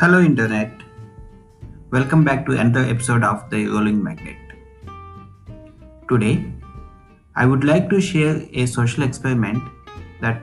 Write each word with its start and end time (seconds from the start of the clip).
Hello, 0.00 0.18
Internet. 0.18 0.82
Welcome 1.90 2.24
back 2.24 2.46
to 2.46 2.52
another 2.52 2.88
episode 2.88 3.22
of 3.22 3.50
The 3.50 3.66
Rolling 3.66 4.02
Magnet. 4.02 4.38
Today, 6.08 6.50
I 7.36 7.44
would 7.44 7.64
like 7.64 7.90
to 7.90 8.00
share 8.00 8.42
a 8.54 8.64
social 8.64 9.02
experiment 9.02 9.62
that 10.22 10.40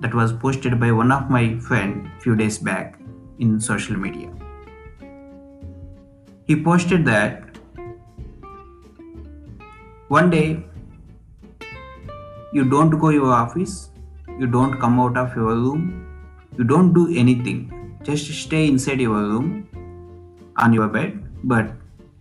that 0.00 0.14
was 0.14 0.34
posted 0.34 0.78
by 0.78 0.92
one 0.92 1.10
of 1.10 1.30
my 1.30 1.58
friend 1.70 2.10
few 2.18 2.36
days 2.36 2.58
back 2.58 3.00
in 3.38 3.58
social 3.58 3.96
media. 3.96 4.28
He 6.46 6.62
posted 6.62 7.06
that 7.06 7.56
one 10.08 10.28
day 10.28 10.62
you 12.52 12.68
don't 12.76 13.00
go 13.08 13.08
your 13.08 13.32
office, 13.32 13.88
you 14.38 14.46
don't 14.46 14.78
come 14.78 15.00
out 15.00 15.16
of 15.16 15.34
your 15.34 15.54
room, 15.54 15.92
you 16.58 16.64
don't 16.64 16.92
do 16.92 17.10
anything. 17.26 17.79
Just 18.02 18.32
stay 18.32 18.66
inside 18.66 19.00
your 19.00 19.14
room 19.14 19.68
on 20.56 20.72
your 20.72 20.88
bed, 20.88 21.22
but 21.44 21.72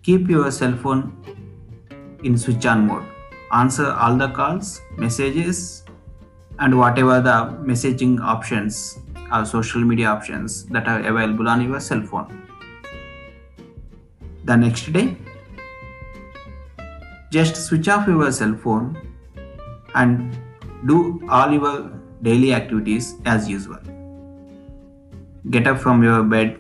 keep 0.03 0.29
your 0.29 0.51
cell 0.51 0.75
phone 0.75 1.13
in 2.23 2.37
switch 2.37 2.65
on 2.65 2.87
mode. 2.87 3.05
Answer 3.51 3.91
all 3.91 4.17
the 4.17 4.27
calls, 4.27 4.81
messages, 4.97 5.83
and 6.59 6.77
whatever 6.77 7.21
the 7.21 7.57
messaging 7.63 8.19
options 8.19 8.99
or 9.31 9.45
social 9.45 9.81
media 9.81 10.07
options 10.07 10.65
that 10.65 10.87
are 10.87 10.99
available 10.99 11.47
on 11.47 11.61
your 11.61 11.79
cell 11.79 12.01
phone. 12.01 12.47
The 14.43 14.57
next 14.57 14.91
day, 14.91 15.15
just 17.31 17.55
switch 17.55 17.87
off 17.87 18.07
your 18.07 18.31
cell 18.31 18.55
phone 18.55 18.97
and 19.95 20.37
do 20.85 21.21
all 21.29 21.51
your 21.51 21.91
daily 22.21 22.53
activities 22.53 23.15
as 23.25 23.47
usual. 23.47 23.79
Get 25.47 25.67
up 25.67 25.79
from 25.79 26.03
your 26.03 26.21
bed, 26.21 26.57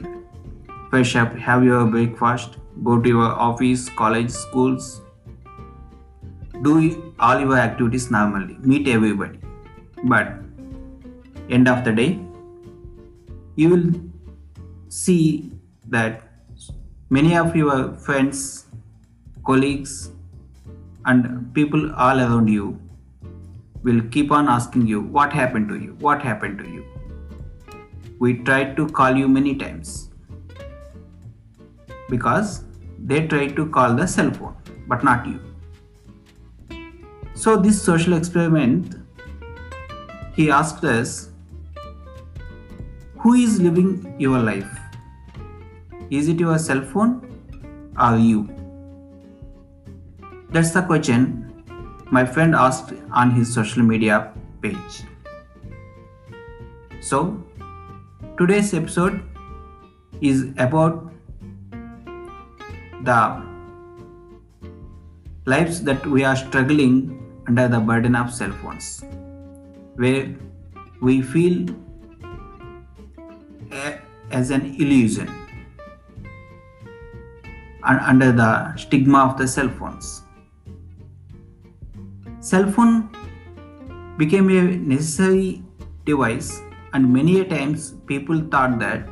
fresh 0.89 1.15
up, 1.17 1.35
have 1.35 1.65
your 1.65 1.85
breakfast, 1.85 2.55
go 2.81 2.99
to 2.99 3.09
your 3.09 3.25
office, 3.25 3.89
college, 3.89 4.29
schools. 4.29 5.01
Do 6.63 7.13
all 7.19 7.39
your 7.41 7.57
activities 7.57 8.09
normally, 8.09 8.57
meet 8.61 8.87
everybody. 8.87 9.39
But 10.05 10.33
end 11.49 11.67
of 11.67 11.83
the 11.83 11.91
day, 11.91 12.19
you 13.57 13.69
will 13.69 13.91
see 14.87 15.51
that 15.87 16.23
many 17.09 17.35
of 17.35 17.55
your 17.55 17.93
friends, 17.95 18.67
colleagues, 19.45 20.11
and 21.05 21.53
people 21.53 21.93
all 21.95 22.17
around 22.17 22.47
you 22.47 22.79
will 23.83 24.01
keep 24.09 24.31
on 24.31 24.47
asking 24.47 24.87
you 24.87 25.01
what 25.01 25.33
happened 25.33 25.67
to 25.67 25.75
you? 25.75 25.97
What 25.99 26.21
happened 26.21 26.59
to 26.59 26.65
you 26.65 26.85
we 28.19 28.35
tried 28.49 28.75
to 28.75 28.87
call 28.87 29.15
you 29.15 29.27
many 29.27 29.55
times. 29.55 30.09
Because 32.09 32.63
they 32.97 33.27
tried 33.27 33.55
to 33.55 33.69
call 33.69 33.95
the 33.95 34.07
cell 34.07 34.31
phone 34.31 34.55
but 34.87 35.03
not 35.03 35.25
you. 35.25 35.39
So 37.33 37.55
this 37.55 37.81
social 37.81 38.13
experiment 38.13 38.95
he 40.35 40.49
asked 40.51 40.83
us 40.83 41.29
who 43.17 43.33
is 43.33 43.59
living 43.61 44.15
your 44.17 44.39
life? 44.39 44.79
Is 46.09 46.29
it 46.29 46.39
your 46.39 46.57
cell 46.57 46.81
phone 46.81 47.11
or 47.99 48.17
you? 48.17 48.49
That's 50.51 50.71
the 50.71 50.81
question 50.81 51.49
my 52.11 52.25
friend 52.25 52.55
asked 52.55 52.93
on 53.11 53.31
his 53.31 53.53
social 53.53 53.83
media 53.83 54.31
page. 54.61 55.03
So, 57.01 57.43
today's 58.39 58.73
episode 58.73 59.21
is 60.21 60.43
about 60.65 61.11
the 63.03 63.17
lives 65.45 65.81
that 65.83 66.05
we 66.05 66.23
are 66.23 66.37
struggling 66.37 66.93
under 67.49 67.67
the 67.67 67.79
burden 67.81 68.15
of 68.15 68.33
cell 68.33 68.53
phones, 68.61 69.03
where 69.95 70.33
we 71.01 71.21
feel 71.21 71.67
a, 73.73 73.99
as 74.31 74.51
an 74.51 74.73
illusion 74.79 75.27
and 77.83 77.99
under 78.13 78.31
the 78.31 78.73
stigma 78.77 79.25
of 79.25 79.37
the 79.37 79.49
cell 79.49 79.67
phones. 79.67 80.23
Cell 82.39 82.71
phone 82.71 83.09
became 84.17 84.49
a 84.49 84.61
necessary 84.77 85.61
device 86.05 86.61
and 86.93 87.13
many 87.13 87.39
a 87.39 87.45
times 87.45 87.93
people 88.07 88.41
thought 88.51 88.79
that 88.79 89.07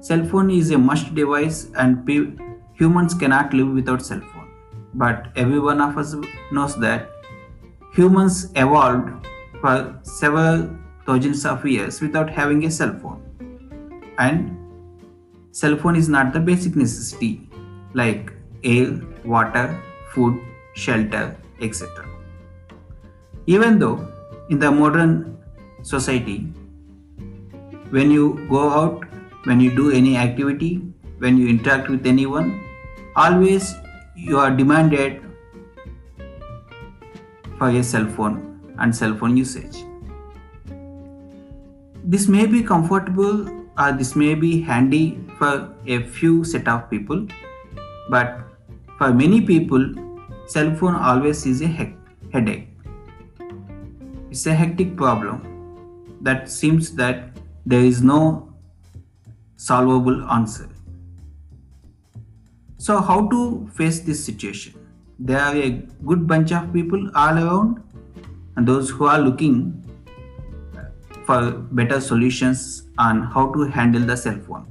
cell 0.00 0.24
phone 0.24 0.50
is 0.50 0.70
a 0.70 0.78
must 0.78 1.14
device 1.14 1.68
and 1.76 2.06
pe- 2.06 2.32
humans 2.74 3.14
cannot 3.14 3.54
live 3.54 3.68
without 3.68 4.02
cell 4.02 4.20
phone. 4.20 4.50
But 4.94 5.28
every 5.36 5.60
one 5.60 5.80
of 5.80 5.96
us 5.98 6.14
knows 6.52 6.76
that 6.80 7.10
humans 7.94 8.52
evolved 8.54 9.26
for 9.60 9.98
several 10.02 10.68
thousands 11.06 11.44
of 11.46 11.64
years 11.64 12.00
without 12.00 12.30
having 12.30 12.64
a 12.64 12.70
cell 12.70 12.94
phone. 13.00 13.20
And 14.18 14.56
cell 15.52 15.76
phone 15.76 15.96
is 15.96 16.08
not 16.08 16.32
the 16.32 16.40
basic 16.40 16.76
necessity 16.76 17.48
like 17.94 18.32
air, 18.62 19.00
water, 19.24 19.80
food, 20.12 20.40
shelter, 20.74 21.36
etc. 21.60 22.08
Even 23.46 23.78
though 23.78 24.08
in 24.50 24.58
the 24.58 24.70
modern 24.70 25.38
society, 25.82 26.46
when 27.96 28.10
you 28.10 28.46
go 28.50 28.68
out, 28.70 29.04
when 29.44 29.60
you 29.60 29.74
do 29.74 29.90
any 29.90 30.16
activity, 30.16 30.82
when 31.18 31.38
you 31.38 31.48
interact 31.48 31.88
with 31.88 32.06
anyone, 32.06 32.48
always 33.16 33.74
you 34.16 34.38
are 34.38 34.50
demanded 34.50 35.22
for 37.58 37.68
a 37.68 37.82
cell 37.82 38.06
phone 38.16 38.38
and 38.78 38.94
cell 38.94 39.16
phone 39.16 39.36
usage. 39.36 39.84
This 42.02 42.28
may 42.28 42.46
be 42.46 42.62
comfortable 42.62 43.48
or 43.78 43.92
this 43.92 44.14
may 44.16 44.34
be 44.34 44.60
handy 44.60 45.18
for 45.38 45.74
a 45.86 46.02
few 46.02 46.44
set 46.44 46.68
of 46.68 46.90
people, 46.90 47.26
but 48.10 48.38
for 48.98 49.12
many 49.12 49.40
people, 49.40 49.86
cell 50.46 50.74
phone 50.74 50.94
always 50.94 51.46
is 51.46 51.62
a 51.62 51.66
he- 51.66 51.94
headache 52.32 52.68
it's 54.34 54.46
a 54.46 54.54
hectic 54.54 54.96
problem 54.96 56.16
that 56.20 56.50
seems 56.50 56.90
that 56.96 57.33
there 57.66 57.80
is 57.80 58.02
no 58.02 58.54
solvable 59.56 60.22
answer. 60.30 60.68
So, 62.78 63.00
how 63.00 63.28
to 63.28 63.68
face 63.74 64.00
this 64.00 64.24
situation? 64.24 64.74
There 65.18 65.38
are 65.38 65.56
a 65.56 65.70
good 66.04 66.26
bunch 66.26 66.52
of 66.52 66.72
people 66.72 67.10
all 67.14 67.38
around, 67.38 67.82
and 68.56 68.66
those 68.66 68.90
who 68.90 69.06
are 69.06 69.18
looking 69.18 69.80
for 71.24 71.52
better 71.52 72.00
solutions 72.00 72.82
on 72.98 73.22
how 73.22 73.52
to 73.52 73.62
handle 73.64 74.02
the 74.02 74.16
cell 74.16 74.38
phone. 74.46 74.66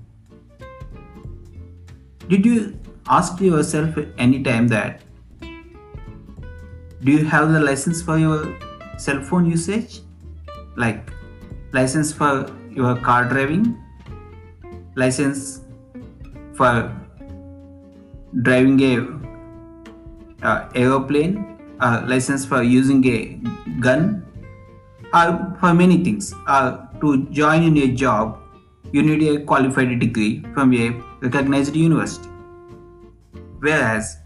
Did 2.28 2.46
you 2.46 2.80
ask 3.08 3.42
yourself 3.42 3.98
anytime 4.18 4.68
that 4.68 5.02
do 7.04 7.12
you 7.12 7.26
have 7.26 7.52
the 7.52 7.60
license 7.60 8.02
for 8.02 8.18
your 8.18 8.58
cell 8.98 9.22
phone 9.22 9.46
usage 9.46 10.00
like 10.78 11.12
license 11.74 12.14
for 12.14 12.50
your 12.76 12.96
car 12.98 13.26
driving 13.26 13.78
license 14.96 15.62
for 16.54 16.92
driving 18.42 18.80
a 18.82 20.46
uh, 20.46 20.70
aeroplane 20.76 21.58
uh, 21.80 22.04
license 22.08 22.46
for 22.46 22.64
using 22.64 23.06
a 23.06 23.40
gun 23.80 24.26
or 25.14 25.56
for 25.60 25.74
many 25.74 26.04
things. 26.04 26.34
Uh, 26.48 26.78
to 27.02 27.26
join 27.32 27.64
in 27.64 27.78
a 27.78 27.88
job 27.94 28.40
you 28.94 29.02
need 29.02 29.24
a 29.24 29.44
qualified 29.44 30.00
degree 30.00 30.44
from 30.54 30.74
a 30.74 30.90
recognized 31.22 31.76
university. 31.76 32.30
Whereas 33.60 34.18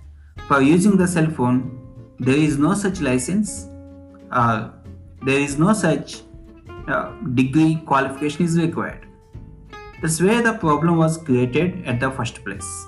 for 0.48 0.62
using 0.62 0.98
the 0.98 1.08
cell 1.08 1.30
phone 1.32 1.74
there 2.20 2.36
is 2.36 2.58
no 2.58 2.74
such 2.74 3.02
license 3.02 3.68
uh, 4.32 4.70
there 5.24 5.40
is 5.40 5.58
no 5.58 5.74
such 5.74 6.22
uh, 6.88 7.12
degree 7.34 7.76
qualification 7.86 8.46
is 8.46 8.58
required. 8.58 9.06
That's 10.02 10.22
where 10.22 10.42
the 10.42 10.54
problem 10.54 10.98
was 10.98 11.18
created 11.18 11.86
at 11.86 12.00
the 12.00 12.12
first 12.12 12.44
place. 12.46 12.86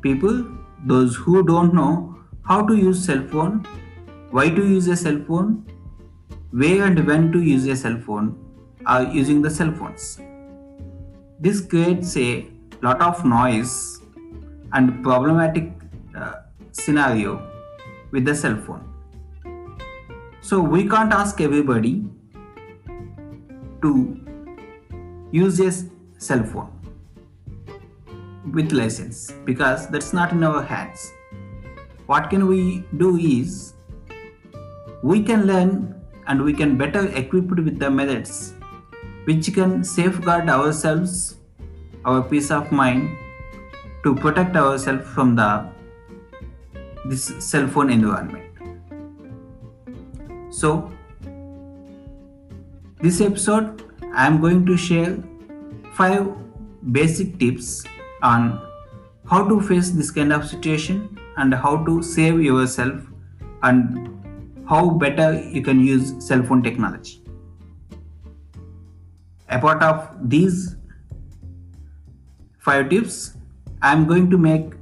People, 0.00 0.44
those 0.84 1.14
who 1.14 1.44
don't 1.44 1.74
know 1.74 2.16
how 2.44 2.66
to 2.66 2.76
use 2.76 3.04
cell 3.04 3.22
phone, 3.28 3.64
why 4.30 4.48
to 4.48 4.66
use 4.66 4.88
a 4.88 4.96
cell 4.96 5.22
phone, 5.26 5.64
where 6.50 6.84
and 6.84 7.06
when 7.06 7.30
to 7.32 7.40
use 7.40 7.66
a 7.66 7.76
cell 7.76 8.00
phone, 8.00 8.36
are 8.84 9.04
using 9.04 9.42
the 9.42 9.50
cell 9.50 9.72
phones. 9.72 10.20
This 11.38 11.60
creates 11.60 12.16
a 12.16 12.46
lot 12.82 13.00
of 13.00 13.24
noise 13.24 14.00
and 14.72 15.02
problematic 15.02 15.70
uh, 16.16 16.34
scenario 16.72 17.48
with 18.10 18.24
the 18.24 18.34
cell 18.34 18.56
phone. 18.56 18.88
So 20.40 20.60
we 20.60 20.88
can't 20.88 21.12
ask 21.12 21.40
everybody 21.40 22.04
to 23.82 24.20
use 25.30 25.60
a 25.60 25.72
cell 26.18 26.44
phone 26.44 26.70
with 28.52 28.72
license 28.72 29.32
because 29.44 29.88
that's 29.88 30.12
not 30.12 30.32
in 30.32 30.42
our 30.44 30.62
hands. 30.62 31.12
What 32.06 32.30
can 32.30 32.46
we 32.46 32.84
do 32.96 33.16
is 33.16 33.74
we 35.02 35.22
can 35.22 35.46
learn 35.46 36.00
and 36.26 36.42
we 36.42 36.52
can 36.52 36.76
better 36.76 37.08
equipped 37.16 37.50
with 37.50 37.78
the 37.78 37.90
methods 37.90 38.54
which 39.24 39.52
can 39.54 39.84
safeguard 39.84 40.48
ourselves 40.48 41.36
our 42.04 42.22
peace 42.22 42.50
of 42.50 42.72
mind 42.72 43.16
to 44.04 44.14
protect 44.14 44.56
ourselves 44.56 45.06
from 45.08 45.36
the 45.36 45.50
this 47.04 47.24
cell 47.38 47.66
phone 47.66 47.90
environment. 47.90 48.44
So 50.50 50.92
this 53.02 53.20
episode 53.20 53.82
i 54.14 54.26
am 54.26 54.40
going 54.40 54.64
to 54.66 54.76
share 54.76 55.12
five 56.00 56.26
basic 56.96 57.38
tips 57.38 57.70
on 58.22 58.44
how 59.30 59.40
to 59.48 59.60
face 59.60 59.90
this 59.90 60.10
kind 60.18 60.32
of 60.32 60.44
situation 60.48 61.00
and 61.36 61.54
how 61.54 61.72
to 61.84 62.02
save 62.02 62.40
yourself 62.40 63.00
and 63.62 64.08
how 64.68 64.90
better 64.90 65.26
you 65.56 65.62
can 65.62 65.80
use 65.80 66.14
cell 66.26 66.42
phone 66.42 66.62
technology. 66.62 67.22
Apart 69.48 69.82
of 69.82 70.30
these 70.34 70.76
five 72.66 72.88
tips 72.90 73.36
i 73.82 73.92
am 73.92 74.06
going 74.06 74.30
to 74.32 74.38
make 74.38 74.74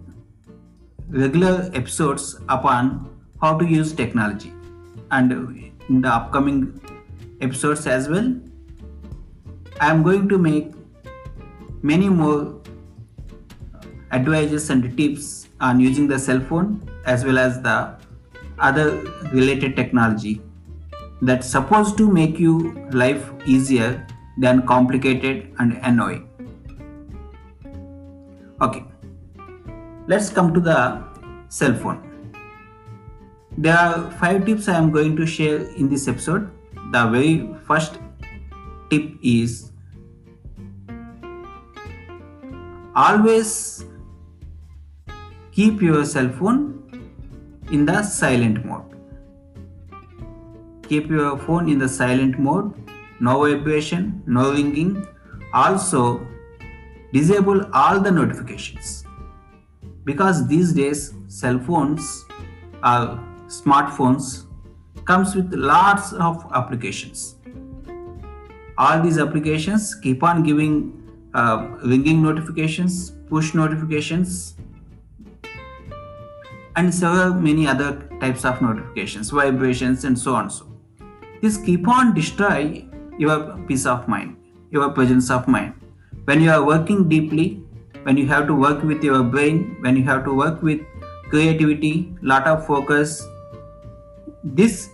regular 1.08 1.70
episodes 1.80 2.26
upon 2.56 2.90
how 3.40 3.52
to 3.60 3.66
use 3.66 3.94
technology 4.00 4.52
and 5.10 5.32
in 5.88 6.02
the 6.02 6.08
upcoming 6.08 6.58
episodes 7.40 7.86
as 7.86 8.08
well 8.08 8.28
i 9.80 9.90
am 9.90 10.02
going 10.02 10.28
to 10.28 10.38
make 10.38 10.72
many 11.82 12.08
more 12.08 12.60
advices 14.12 14.70
and 14.70 14.96
tips 14.96 15.48
on 15.60 15.80
using 15.80 16.06
the 16.08 16.18
cell 16.18 16.40
phone 16.40 16.70
as 17.06 17.24
well 17.24 17.38
as 17.38 17.60
the 17.62 17.76
other 18.58 18.86
related 19.32 19.76
technology 19.76 20.40
that's 21.22 21.46
supposed 21.46 21.96
to 21.98 22.10
make 22.10 22.38
you 22.38 22.54
life 22.92 23.30
easier 23.46 24.06
than 24.38 24.66
complicated 24.66 25.54
and 25.58 25.78
annoying. 25.82 26.26
Okay, 28.60 28.84
let's 30.06 30.30
come 30.30 30.52
to 30.54 30.60
the 30.60 31.02
cell 31.48 31.74
phone. 31.74 32.06
There 33.58 33.76
are 33.76 34.10
five 34.12 34.46
tips 34.46 34.68
I 34.68 34.76
am 34.76 34.90
going 34.90 35.16
to 35.16 35.26
share 35.26 35.60
in 35.76 35.88
this 35.88 36.08
episode. 36.08 36.50
The 36.92 37.06
very 37.06 37.54
first 37.66 37.98
tip 38.90 39.12
is 39.22 39.70
always 42.94 43.84
keep 45.52 45.80
your 45.80 46.04
cell 46.04 46.28
phone 46.30 46.80
in 47.70 47.86
the 47.86 48.02
silent 48.02 48.64
mode. 48.64 48.96
Keep 50.88 51.10
your 51.10 51.38
phone 51.38 51.68
in 51.68 51.78
the 51.78 51.88
silent 51.88 52.38
mode, 52.40 52.74
no 53.20 53.38
vibration, 53.44 54.22
no 54.26 54.50
ringing. 54.50 55.06
Also, 55.54 56.26
disable 57.12 57.64
all 57.72 58.00
the 58.00 58.10
notifications 58.10 59.04
because 60.04 60.46
these 60.48 60.72
days 60.72 61.14
cell 61.28 61.58
phones 61.60 62.24
are 62.82 63.22
smartphones 63.46 64.46
comes 65.04 65.34
with 65.34 65.52
lots 65.54 66.12
of 66.12 66.46
applications 66.54 67.36
all 68.78 69.02
these 69.02 69.18
applications 69.18 69.94
keep 69.94 70.22
on 70.22 70.42
giving 70.42 70.96
uh, 71.34 71.68
ringing 71.84 72.22
notifications 72.22 73.12
push 73.28 73.54
notifications 73.54 74.54
and 76.76 76.94
several 76.94 77.34
many 77.34 77.66
other 77.66 78.08
types 78.20 78.44
of 78.44 78.60
notifications, 78.62 79.30
vibrations, 79.30 80.04
and 80.04 80.18
so 80.18 80.34
on. 80.34 80.50
So 80.50 80.66
this 81.42 81.56
keep 81.56 81.88
on 81.88 82.14
destroy 82.14 82.84
your 83.18 83.58
peace 83.66 83.86
of 83.86 84.06
mind, 84.08 84.36
your 84.70 84.90
presence 84.90 85.30
of 85.30 85.48
mind. 85.48 85.74
When 86.24 86.40
you 86.40 86.50
are 86.50 86.64
working 86.64 87.08
deeply, 87.08 87.62
when 88.04 88.16
you 88.16 88.26
have 88.28 88.46
to 88.46 88.54
work 88.54 88.82
with 88.82 89.02
your 89.02 89.22
brain, 89.22 89.76
when 89.80 89.96
you 89.96 90.04
have 90.04 90.24
to 90.24 90.34
work 90.34 90.62
with 90.62 90.80
creativity, 91.28 92.14
lot 92.22 92.46
of 92.46 92.66
focus, 92.66 93.26
this 94.42 94.88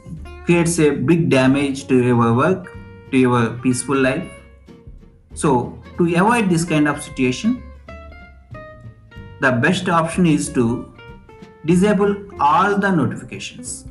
creates 0.44 0.78
a 0.78 0.90
big 0.90 1.28
damage 1.28 1.86
to 1.88 2.02
your 2.02 2.34
work, 2.34 2.76
to 3.10 3.18
your 3.18 3.50
peaceful 3.58 3.96
life. 3.96 4.28
So 5.34 5.78
to 5.98 6.14
avoid 6.14 6.48
this 6.48 6.64
kind 6.64 6.88
of 6.88 7.02
situation, 7.02 7.62
the 9.40 9.52
best 9.52 9.88
option 9.88 10.26
is 10.26 10.48
to 10.54 10.92
disable 11.64 12.16
all 12.40 12.78
the 12.78 12.90
notifications. 12.90 13.84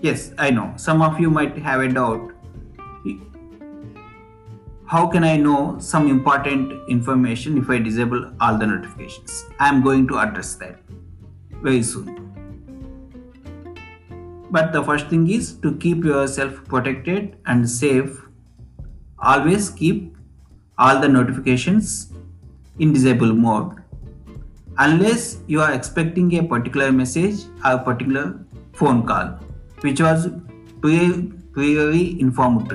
Yes, 0.00 0.32
I 0.38 0.50
know 0.50 0.72
some 0.76 1.02
of 1.02 1.18
you 1.20 1.30
might 1.30 1.56
have 1.58 1.80
a 1.80 1.88
doubt. 1.88 2.32
How 4.86 5.08
can 5.08 5.24
I 5.24 5.36
know 5.36 5.78
some 5.80 6.08
important 6.08 6.88
information 6.88 7.58
if 7.58 7.68
I 7.68 7.78
disable 7.78 8.32
all 8.40 8.56
the 8.56 8.66
notifications? 8.66 9.44
I 9.58 9.68
am 9.68 9.82
going 9.82 10.06
to 10.08 10.18
address 10.18 10.54
that 10.56 10.78
very 11.60 11.82
soon. 11.82 12.25
But 14.50 14.72
the 14.72 14.82
first 14.82 15.08
thing 15.08 15.28
is 15.28 15.54
to 15.60 15.74
keep 15.76 16.04
yourself 16.04 16.64
protected 16.64 17.36
and 17.46 17.68
safe. 17.68 18.22
Always 19.18 19.70
keep 19.70 20.16
all 20.78 21.00
the 21.00 21.08
notifications 21.08 22.12
in 22.78 22.92
disable 22.92 23.32
mode 23.32 23.82
unless 24.78 25.38
you 25.46 25.60
are 25.60 25.72
expecting 25.72 26.36
a 26.38 26.42
particular 26.42 26.92
message 26.92 27.44
or 27.64 27.72
a 27.72 27.78
particular 27.78 28.38
phone 28.74 29.06
call 29.06 29.38
which 29.80 30.00
was 30.00 30.28
pre- 30.80 31.32
previously 31.52 32.20
informed. 32.20 32.70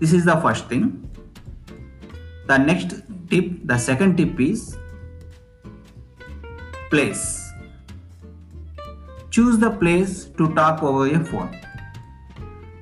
This 0.00 0.12
is 0.12 0.24
the 0.24 0.36
first 0.36 0.66
thing. 0.68 1.04
The 2.46 2.56
next 2.56 3.02
tip, 3.28 3.50
the 3.64 3.76
second 3.76 4.16
tip 4.16 4.40
is 4.40 4.78
place. 6.90 7.47
Choose 9.38 9.56
the 9.56 9.70
place 9.70 10.24
to 10.36 10.52
talk 10.54 10.82
over 10.82 11.06
your 11.06 11.24
phone. 11.24 11.56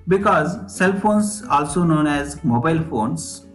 Because 0.08 0.75
cell 0.75 0.94
phones, 0.98 1.42
also 1.50 1.82
known 1.84 2.06
as 2.06 2.42
mobile 2.42 2.82
phones, 2.84 3.46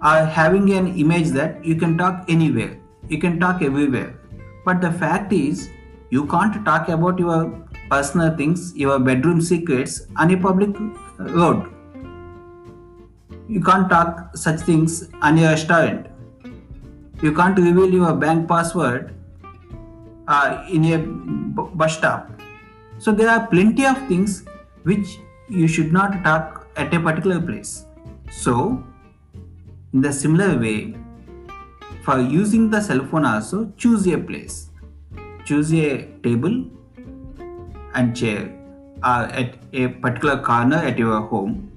are 0.00 0.24
having 0.24 0.72
an 0.72 0.86
image 0.96 1.28
that 1.32 1.62
you 1.62 1.74
can 1.74 1.98
talk 1.98 2.24
anywhere, 2.26 2.80
you 3.10 3.18
can 3.18 3.38
talk 3.38 3.60
everywhere. 3.60 4.18
But 4.64 4.80
the 4.80 4.90
fact 4.92 5.34
is, 5.34 5.68
you 6.08 6.26
can't 6.26 6.64
talk 6.64 6.88
about 6.88 7.18
your 7.18 7.68
personal 7.90 8.34
things, 8.34 8.74
your 8.74 8.98
bedroom 8.98 9.42
secrets 9.42 10.06
on 10.16 10.30
a 10.30 10.38
public 10.38 10.74
road. 11.18 11.70
You 13.46 13.60
can't 13.60 13.90
talk 13.90 14.38
such 14.38 14.60
things 14.60 15.10
on 15.20 15.36
your 15.36 15.50
restaurant. 15.50 16.06
You 17.20 17.34
can't 17.34 17.58
reveal 17.58 17.92
your 17.92 18.14
bank 18.14 18.48
password 18.48 19.14
uh, 20.28 20.64
in 20.70 20.84
a 20.92 20.98
bus 20.98 21.98
stop. 21.98 22.30
So 22.98 23.12
there 23.12 23.28
are 23.28 23.46
plenty 23.46 23.84
of 23.84 23.96
things 24.08 24.44
which 24.84 25.18
you 25.48 25.68
should 25.68 25.92
not 25.92 26.22
talk 26.24 26.66
at 26.76 26.94
a 26.94 27.00
particular 27.00 27.40
place. 27.40 27.86
So 28.30 28.82
in 29.92 30.00
the 30.00 30.12
similar 30.12 30.58
way, 30.58 30.94
for 32.04 32.20
using 32.20 32.70
the 32.70 32.80
cell 32.80 33.04
phone 33.06 33.24
also, 33.24 33.72
choose 33.76 34.06
a 34.06 34.18
place. 34.18 34.70
Choose 35.44 35.72
a 35.72 36.06
table 36.22 36.64
and 37.94 38.16
chair 38.16 38.52
uh, 39.02 39.28
at 39.30 39.56
a 39.72 39.88
particular 39.88 40.38
corner 40.42 40.76
at 40.76 40.98
your 40.98 41.20
home. 41.22 41.70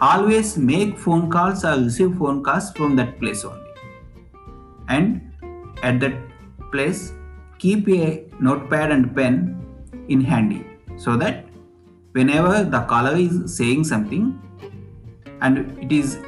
Always 0.00 0.56
make 0.56 0.98
phone 0.98 1.30
calls 1.30 1.64
or 1.64 1.76
receive 1.76 2.16
phone 2.18 2.42
calls 2.42 2.70
from 2.72 2.96
that 2.96 3.18
place 3.18 3.44
only. 3.44 3.60
And 4.88 5.32
at 5.82 6.00
that 6.00 6.14
place, 6.72 7.12
keep 7.64 7.88
a 7.88 8.06
notepad 8.46 8.90
and 8.94 9.10
pen 9.16 9.36
in 10.14 10.20
handy 10.30 10.62
so 11.04 11.16
that 11.22 11.44
whenever 12.16 12.62
the 12.74 12.80
caller 12.92 13.16
is 13.26 13.36
saying 13.58 13.84
something 13.90 14.24
and 15.40 15.58
it 15.84 15.92
is 15.98 16.18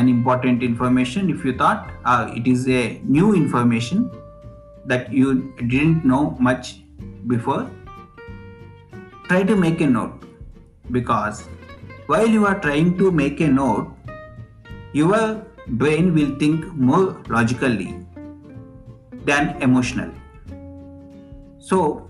an 0.00 0.08
important 0.08 0.62
information 0.62 1.30
if 1.34 1.44
you 1.46 1.54
thought 1.62 1.90
uh, 2.04 2.30
it 2.36 2.46
is 2.46 2.68
a 2.68 3.00
new 3.16 3.34
information 3.34 4.10
that 4.92 5.12
you 5.12 5.34
didn't 5.72 6.04
know 6.04 6.36
much 6.48 6.70
before 7.34 7.62
try 9.28 9.42
to 9.50 9.56
make 9.64 9.80
a 9.80 9.90
note 9.98 10.24
because 10.90 11.44
while 12.06 12.32
you 12.36 12.46
are 12.46 12.58
trying 12.60 12.96
to 13.02 13.10
make 13.10 13.40
a 13.40 13.48
note 13.48 13.88
your 14.92 15.20
brain 15.82 16.14
will 16.14 16.34
think 16.42 16.66
more 16.90 17.06
logically 17.36 17.94
than 19.30 19.56
emotionally 19.68 20.21
so 21.70 22.08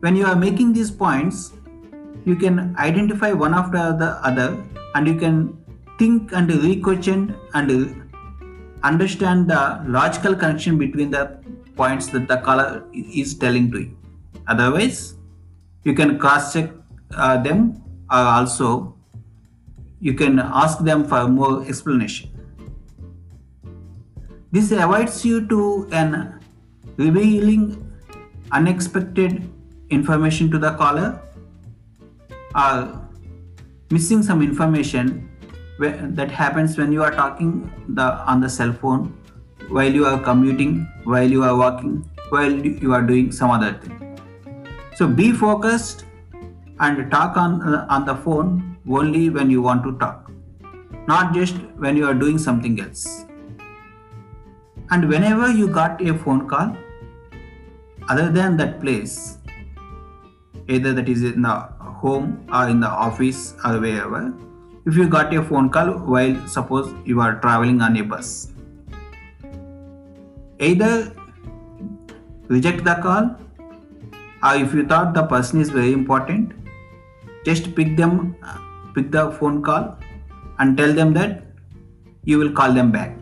when 0.00 0.16
you 0.16 0.26
are 0.26 0.36
making 0.36 0.72
these 0.72 0.90
points 0.90 1.52
you 2.24 2.34
can 2.34 2.74
identify 2.78 3.32
one 3.32 3.54
after 3.54 3.82
the 4.02 4.10
other 4.28 4.48
and 4.94 5.06
you 5.06 5.14
can 5.14 5.56
think 5.98 6.32
and 6.32 6.50
re-question 6.62 7.36
and 7.54 7.70
understand 8.82 9.48
the 9.48 9.82
logical 9.86 10.34
connection 10.34 10.78
between 10.78 11.10
the 11.10 11.38
points 11.76 12.06
that 12.08 12.26
the 12.28 12.36
caller 12.38 12.84
is 12.92 13.34
telling 13.34 13.70
to 13.70 13.80
you. 13.80 13.96
Otherwise, 14.48 15.14
you 15.84 15.94
can 15.94 16.18
cross-check 16.18 16.70
uh, 17.14 17.36
them 17.42 17.82
or 18.10 18.24
also 18.38 18.96
you 20.00 20.14
can 20.14 20.38
ask 20.38 20.78
them 20.78 21.04
for 21.04 21.28
more 21.28 21.64
explanation. 21.66 22.30
This 24.52 24.72
avoids 24.72 25.24
you 25.24 25.46
to 25.48 25.88
an 25.92 26.40
revealing 26.96 27.89
unexpected 28.52 29.48
information 29.90 30.50
to 30.50 30.58
the 30.58 30.72
caller 30.74 31.20
or 32.54 33.08
missing 33.90 34.22
some 34.22 34.42
information 34.42 35.28
that 35.78 36.30
happens 36.30 36.76
when 36.76 36.92
you 36.92 37.02
are 37.02 37.10
talking 37.10 37.72
the 37.88 38.06
on 38.32 38.40
the 38.40 38.48
cell 38.48 38.72
phone 38.72 39.16
while 39.68 39.90
you 39.90 40.04
are 40.04 40.20
commuting 40.20 40.86
while 41.04 41.30
you 41.36 41.42
are 41.42 41.56
walking 41.56 42.08
while 42.30 42.52
you 42.52 42.92
are 42.92 43.02
doing 43.02 43.32
some 43.32 43.50
other 43.50 43.72
thing. 43.72 44.18
So 44.94 45.08
be 45.08 45.32
focused 45.32 46.04
and 46.78 47.10
talk 47.10 47.36
on 47.36 47.62
uh, 47.62 47.86
on 47.88 48.04
the 48.04 48.14
phone 48.14 48.76
only 48.88 49.30
when 49.30 49.50
you 49.50 49.62
want 49.62 49.82
to 49.84 49.96
talk 49.98 50.30
not 51.08 51.34
just 51.34 51.56
when 51.84 51.96
you 51.96 52.06
are 52.06 52.14
doing 52.14 52.38
something 52.38 52.80
else. 52.80 53.24
And 54.90 55.08
whenever 55.08 55.50
you 55.50 55.68
got 55.68 56.02
a 56.02 56.16
phone 56.18 56.48
call 56.48 56.76
other 58.12 58.28
than 58.36 58.56
that 58.60 58.80
place 58.80 59.16
either 60.68 60.92
that 60.98 61.08
is 61.14 61.22
in 61.30 61.42
the 61.48 61.56
home 62.02 62.28
or 62.52 62.68
in 62.74 62.80
the 62.84 62.92
office 63.06 63.42
or 63.64 63.72
wherever 63.84 64.22
if 64.86 64.96
you 65.00 65.08
got 65.16 65.34
a 65.40 65.42
phone 65.50 65.68
call 65.76 65.92
while 66.14 66.36
suppose 66.56 66.94
you 67.04 67.20
are 67.26 67.34
traveling 67.40 67.80
on 67.88 67.96
a 68.02 68.04
bus 68.14 68.30
either 70.70 70.92
reject 72.56 72.84
the 72.90 72.96
call 73.06 73.30
or 74.48 74.54
if 74.64 74.74
you 74.74 74.86
thought 74.94 75.14
the 75.20 75.26
person 75.34 75.60
is 75.66 75.70
very 75.80 75.92
important 75.92 76.52
just 77.44 77.74
pick 77.74 77.96
them 78.02 78.16
pick 78.94 79.10
the 79.18 79.30
phone 79.38 79.62
call 79.62 79.96
and 80.60 80.76
tell 80.76 80.92
them 80.92 81.12
that 81.14 81.42
you 82.24 82.38
will 82.38 82.52
call 82.52 82.72
them 82.72 82.92
back. 82.92 83.16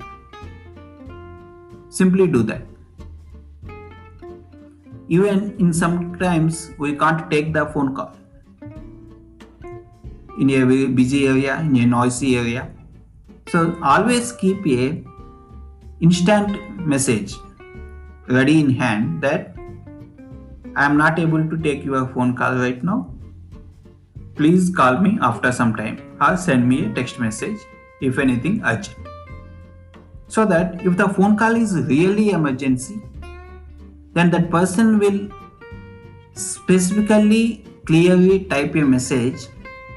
Simply 1.88 2.26
do 2.26 2.42
that 2.42 2.62
even 5.08 5.56
in 5.58 5.72
some 5.72 6.18
times 6.18 6.70
we 6.78 6.96
can't 6.96 7.30
take 7.30 7.52
the 7.52 7.66
phone 7.66 7.94
call 7.94 8.14
in 10.38 10.50
a 10.50 10.86
busy 10.86 11.26
area, 11.26 11.60
in 11.60 11.76
a 11.76 11.86
noisy 11.86 12.36
area. 12.36 12.70
So 13.48 13.76
always 13.82 14.32
keep 14.32 14.66
a 14.66 15.02
instant 16.00 16.86
message 16.86 17.34
ready 18.28 18.60
in 18.60 18.70
hand 18.70 19.22
that 19.22 19.54
I 20.76 20.84
am 20.84 20.96
not 20.96 21.18
able 21.18 21.48
to 21.48 21.56
take 21.58 21.84
your 21.84 22.06
phone 22.08 22.36
call 22.36 22.54
right 22.56 22.82
now. 22.84 23.12
Please 24.36 24.70
call 24.70 24.98
me 24.98 25.18
after 25.20 25.50
some 25.50 25.74
time 25.74 26.16
or 26.20 26.36
send 26.36 26.68
me 26.68 26.84
a 26.84 26.92
text 26.92 27.18
message 27.18 27.58
if 28.00 28.18
anything 28.18 28.60
urgent. 28.64 28.96
So 30.28 30.44
that 30.44 30.86
if 30.86 30.96
the 30.96 31.08
phone 31.08 31.36
call 31.36 31.56
is 31.56 31.74
really 31.74 32.30
emergency, 32.30 33.02
then 34.18 34.30
that 34.30 34.50
person 34.50 34.98
will 34.98 35.18
specifically 36.34 37.64
clearly 37.86 38.44
type 38.52 38.74
a 38.74 38.84
message 38.94 39.46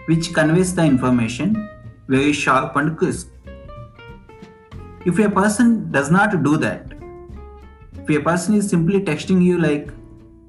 which 0.06 0.34
conveys 0.34 0.76
the 0.76 0.84
information 0.84 1.68
very 2.08 2.34
sharp 2.34 2.76
and 2.76 2.98
crisp. 2.98 3.30
If 5.06 5.18
a 5.20 5.30
person 5.30 5.92
does 5.92 6.12
not 6.12 6.44
do 6.44 6.58
that, 6.58 6.92
if 8.04 8.10
a 8.10 8.20
person 8.20 8.56
is 8.56 8.70
simply 8.70 9.00
texting 9.00 9.44
you 9.44 9.58
like, 9.58 9.90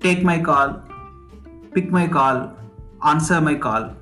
take 0.01 0.23
my 0.23 0.39
call, 0.41 0.83
pick 1.73 1.91
my 1.91 2.07
call, 2.07 2.53
answer 3.05 3.41
my 3.41 3.55
call, 3.55 3.95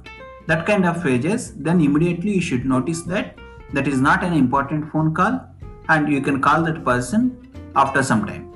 that 0.47 0.67
kind 0.67 0.87
of 0.87 1.03
phrases, 1.03 1.55
then 1.55 1.81
immediately 1.81 2.33
you 2.33 2.41
should 2.41 2.65
notice 2.65 3.03
that 3.03 3.39
that 3.73 3.87
is 3.87 4.01
not 4.01 4.25
an 4.25 4.33
important 4.33 4.91
phone 4.91 5.15
call 5.15 5.41
and 5.89 6.09
you 6.09 6.21
can 6.21 6.41
call 6.41 6.63
that 6.65 6.85
person 6.85 7.37
after 7.77 8.03
some 8.03 8.27
time. 8.27 8.50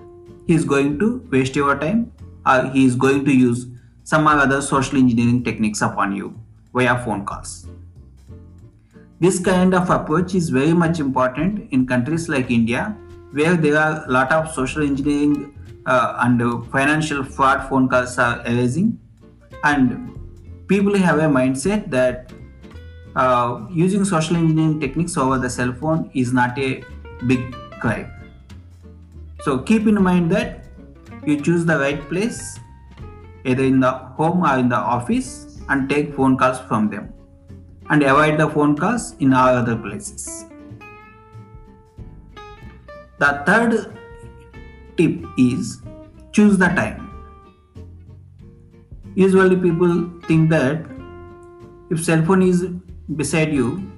He 0.47 0.55
is 0.55 0.65
going 0.65 0.99
to 0.99 1.27
waste 1.31 1.57
your 1.57 1.79
time 1.79 2.13
or 2.47 2.71
he 2.71 2.85
is 2.85 2.95
going 2.95 3.25
to 3.25 3.35
use 3.35 3.67
some 4.03 4.27
other 4.27 4.61
social 4.61 4.99
engineering 4.99 5.43
techniques 5.43 5.81
upon 5.81 6.15
you 6.15 6.39
via 6.75 6.99
phone 7.05 7.25
calls. 7.25 7.67
This 9.21 9.39
kind 9.39 9.75
of 9.75 9.89
approach 9.89 10.35
is 10.35 10.51
very 10.51 10.75
much 10.75 11.01
important 11.01 11.73
in 11.73 11.87
countries 11.87 12.29
like 12.29 12.51
India, 12.51 12.97
where 13.33 13.57
there 13.57 13.79
are 13.79 14.05
a 14.07 14.11
lot 14.11 14.31
of 14.33 14.53
social 14.53 14.83
engineering 14.83 15.55
uh, 15.87 16.19
and 16.21 16.67
financial 16.71 17.25
fraud 17.25 17.67
phone 17.69 17.89
calls 17.89 18.19
are 18.19 18.41
arising, 18.41 18.99
and 19.63 20.19
people 20.69 20.95
have 20.97 21.19
a 21.19 21.23
mindset 21.23 21.91
that 21.91 22.33
uh, 23.17 23.67
using 23.71 24.05
social 24.05 24.37
engineering 24.37 24.81
techniques 24.81 25.17
over 25.17 25.39
the 25.39 25.49
cell 25.49 25.73
phone 25.73 26.11
is 26.15 26.33
not 26.33 26.59
a 26.59 26.85
big 27.27 27.57
crime. 27.81 28.11
So 29.45 29.59
keep 29.59 29.87
in 29.87 30.03
mind 30.03 30.31
that 30.33 30.65
you 31.27 31.39
choose 31.39 31.67
the 31.67 31.79
right 31.79 32.01
place, 32.09 32.59
either 33.45 33.63
in 33.63 33.79
the 33.79 33.91
home 33.91 34.43
or 34.43 34.57
in 34.59 34.71
the 34.71 34.77
office, 34.77 35.61
and 35.69 35.87
take 35.89 36.15
phone 36.15 36.39
calls 36.39 36.61
from 36.61 36.89
them 36.89 37.13
and 37.91 38.03
avoid 38.03 38.39
the 38.39 38.49
phone 38.49 38.75
calls 38.75 39.15
in 39.19 39.35
all 39.35 39.49
other 39.49 39.77
places. 39.77 40.47
The 43.19 43.43
third 43.47 43.95
tip 44.97 45.27
is 45.37 45.83
choose 46.33 46.57
the 46.57 46.69
time. 46.69 47.11
Usually 49.15 49.57
people 49.57 50.11
think 50.27 50.49
that 50.51 50.87
if 51.91 52.03
cell 52.03 52.25
phone 52.25 52.41
is 52.43 52.65
beside 53.15 53.53
you, 53.53 53.93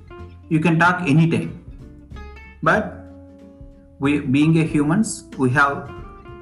you 0.49 0.59
can 0.59 0.79
talk 0.79 1.03
anytime. 1.09 1.65
But 2.65 3.06
we 3.99 4.21
being 4.21 4.59
a 4.59 4.65
humans, 4.65 5.25
we 5.39 5.51
have 5.51 5.91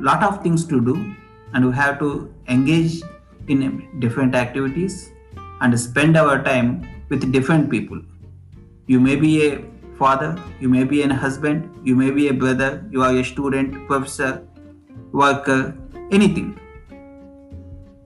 lot 0.01 0.23
of 0.23 0.43
things 0.43 0.65
to 0.67 0.81
do 0.85 1.15
and 1.53 1.67
we 1.67 1.73
have 1.75 1.99
to 2.01 2.35
engage 2.49 3.01
in 3.49 4.01
different 4.01 4.35
activities 4.35 5.13
and 5.61 5.79
spend 5.79 6.17
our 6.17 6.43
time 6.43 6.87
with 7.09 7.31
different 7.33 7.71
people. 7.71 8.01
You 8.87 9.01
may 9.01 9.17
be 9.17 9.47
a 9.47 9.65
father, 9.97 10.37
you 10.61 10.69
may 10.69 10.85
be 10.85 11.03
a 11.03 11.15
husband, 11.15 11.71
you 11.85 11.95
may 11.95 12.11
be 12.11 12.29
a 12.29 12.35
brother, 12.35 12.85
you 12.91 13.03
are 13.03 13.15
a 13.15 13.25
student, 13.25 13.87
professor, 13.87 14.47
worker, 15.13 15.77
anything. 16.11 16.59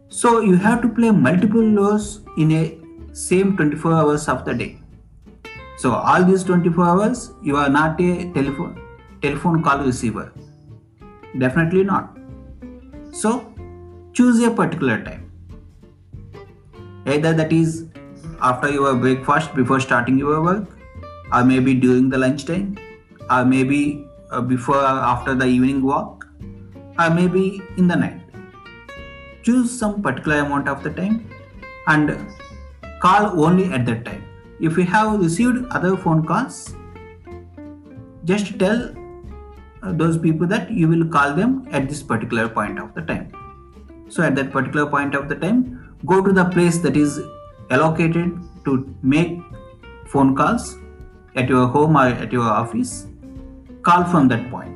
So 0.09 0.41
you 0.41 0.57
have 0.57 0.83
to 0.83 0.89
play 0.89 1.11
multiple 1.11 1.75
roles 1.75 2.21
in 2.37 2.53
a 2.53 2.79
same 3.15 3.57
24 3.57 3.93
hours 3.95 4.29
of 4.29 4.45
the 4.45 4.55
day. 4.55 4.79
So 5.79 5.95
all 5.95 6.25
these 6.25 6.45
24 6.45 6.85
hours 6.85 7.33
you 7.43 7.57
are 7.57 7.69
not 7.69 8.01
a 8.01 8.31
telephone 8.33 8.88
telephone 9.23 9.63
call 9.63 9.79
receiver. 9.79 10.33
Definitely 11.39 11.85
not. 11.85 12.17
So 13.13 13.53
choose 14.13 14.43
a 14.43 14.51
particular 14.51 15.03
time 15.05 15.29
either 17.07 17.33
that 17.33 17.53
is 17.53 17.87
after 18.43 18.71
your 18.71 18.95
breakfast 18.95 19.55
before 19.55 19.81
starting 19.81 20.19
your 20.19 20.43
work 20.43 20.65
or 21.33 21.45
maybe 21.45 21.75
during 21.75 22.09
the 22.09 22.19
lunchtime 22.19 22.77
or 23.31 23.45
maybe 23.45 24.05
uh, 24.31 24.41
before 24.41 24.77
or 24.77 24.99
after 25.13 25.35
the 25.35 25.47
evening 25.47 25.83
walk 25.83 26.27
or 26.99 27.11
maybe 27.11 27.63
in 27.77 27.89
the 27.89 27.97
night 27.97 28.21
choose 29.43 29.79
some 29.79 30.03
particular 30.03 30.39
amount 30.41 30.69
of 30.69 30.83
the 30.83 30.91
time 30.91 31.31
and 31.87 32.15
call 33.01 33.45
only 33.45 33.73
at 33.73 33.87
that 33.87 34.05
time 34.05 34.25
if 34.61 34.77
you 34.77 34.85
have 34.85 35.21
received 35.21 35.65
other 35.71 35.97
phone 35.97 36.25
calls 36.27 36.75
just 38.25 38.59
tell 38.59 38.81
uh, 38.83 38.98
Uh, 39.83 39.93
those 39.93 40.19
people 40.19 40.47
that 40.47 40.71
you 40.71 40.89
will 40.89 41.07
call 41.07 41.35
them 41.35 41.67
at 41.71 41.89
this 41.89 42.03
particular 42.03 42.49
point 42.49 42.79
of 42.79 42.95
the 42.95 43.03
time. 43.03 43.33
So 44.09 44.23
at 44.23 44.35
that 44.37 44.51
particular 44.51 44.87
point 44.87 45.15
of 45.15 45.29
the 45.29 45.37
time 45.37 45.97
go 46.07 46.23
to 46.23 46.33
the 46.33 46.45
place 46.47 46.79
that 46.79 46.97
is 46.97 47.21
allocated 47.71 48.39
to 48.65 48.95
make 49.03 49.39
phone 50.07 50.35
calls 50.35 50.77
at 51.37 51.49
your 51.49 51.67
home 51.69 51.97
or 51.97 52.07
at 52.07 52.33
your 52.33 52.43
office 52.43 53.07
call 53.83 54.05
from 54.05 54.29
that 54.29 54.51
point. 54.51 54.75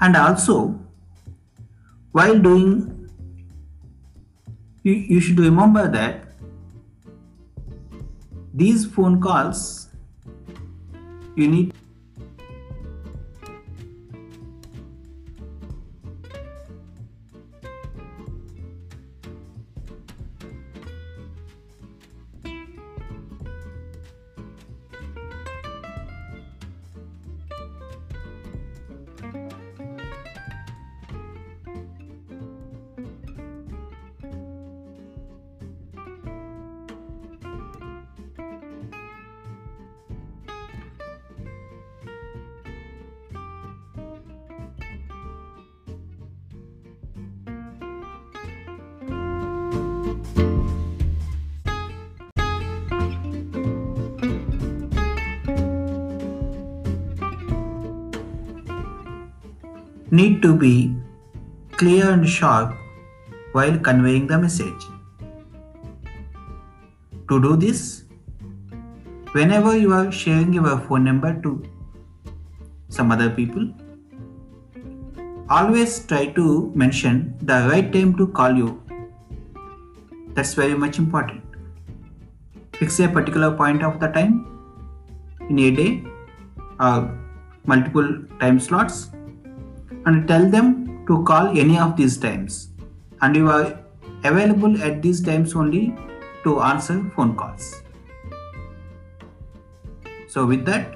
And 0.00 0.16
also 0.16 0.78
while 2.12 2.38
doing 2.38 3.10
you, 4.82 4.92
you 4.92 5.20
should 5.20 5.38
remember 5.38 5.90
that 5.90 6.24
these 8.54 8.86
phone 8.86 9.20
calls 9.20 9.88
you 11.36 11.48
need 11.48 11.74
need 60.18 60.42
to 60.42 60.54
be 60.66 60.74
clear 61.80 62.10
and 62.10 62.28
sharp 62.28 62.74
while 63.52 63.78
conveying 63.88 64.26
the 64.26 64.38
message. 64.44 64.86
To 67.28 67.40
do 67.40 67.56
this, 67.56 68.04
whenever 69.32 69.76
you 69.76 69.92
are 69.92 70.10
sharing 70.10 70.52
your 70.52 70.78
phone 70.86 71.04
number 71.04 71.32
to 71.42 71.52
some 72.88 73.12
other 73.12 73.30
people, 73.30 73.68
always 75.50 75.98
try 76.06 76.26
to 76.38 76.72
mention 76.74 77.34
the 77.42 77.58
right 77.70 77.92
time 77.92 78.16
to 78.16 78.26
call 78.38 78.56
you. 78.62 78.82
That's 80.34 80.54
very 80.54 80.74
much 80.74 80.98
important. 80.98 81.42
Fix 82.74 82.98
a 83.00 83.08
particular 83.08 83.50
point 83.60 83.82
of 83.82 84.00
the 84.00 84.08
time 84.08 84.34
in 85.48 85.58
a 85.58 85.70
day 85.70 86.02
or 86.80 86.98
multiple 87.66 88.10
time 88.40 88.58
slots 88.60 89.10
and 90.06 90.26
tell 90.28 90.48
them 90.48 91.04
to 91.06 91.22
call 91.24 91.48
any 91.58 91.78
of 91.78 91.96
these 91.96 92.16
times 92.18 92.68
and 93.22 93.36
you 93.36 93.50
are 93.50 93.78
available 94.24 94.80
at 94.82 95.02
these 95.02 95.20
times 95.20 95.54
only 95.54 95.94
to 96.44 96.60
answer 96.60 97.02
phone 97.14 97.34
calls. 97.36 97.82
So 100.28 100.46
with 100.46 100.64
that 100.66 100.94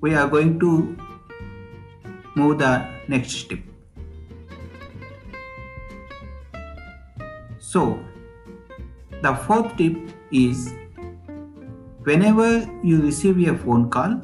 we 0.00 0.14
are 0.14 0.28
going 0.28 0.58
to 0.60 0.96
move 2.34 2.58
the 2.58 2.88
next 3.08 3.32
step. 3.32 3.58
So 7.58 8.02
the 9.22 9.34
fourth 9.34 9.76
tip 9.76 9.96
is 10.32 10.72
whenever 12.04 12.68
you 12.82 13.02
receive 13.02 13.38
a 13.48 13.56
phone 13.56 13.90
call, 13.90 14.20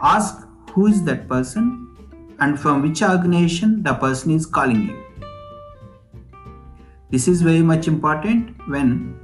ask 0.00 0.41
who 0.72 0.86
is 0.86 1.02
that 1.04 1.28
person 1.28 1.64
and 2.40 2.58
from 2.58 2.82
which 2.82 3.02
organization 3.02 3.82
the 3.82 3.92
person 3.94 4.30
is 4.30 4.46
calling 4.46 4.82
you. 4.88 5.04
This 7.10 7.28
is 7.28 7.42
very 7.42 7.60
much 7.60 7.88
important 7.88 8.56
when 8.68 9.20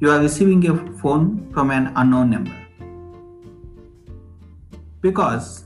you 0.00 0.10
are 0.10 0.20
receiving 0.20 0.66
a 0.68 0.76
phone 1.02 1.52
from 1.52 1.70
an 1.70 1.92
unknown 1.96 2.30
number. 2.30 2.56
Because 5.02 5.64